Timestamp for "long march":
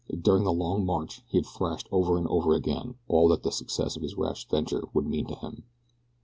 0.51-1.21